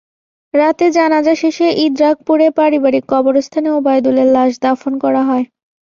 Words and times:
রাতে 0.53 0.85
জানাজা 0.91 1.33
শেষে 1.35 1.67
ইদ্রাকপুরে 1.85 2.47
পারিবারিক 2.57 3.03
কবরস্থানে 3.13 3.69
ওবায়দুলের 3.71 4.27
লাশ 4.35 4.51
দাফন 4.63 4.93
করা 5.03 5.21
হয়। 5.23 5.45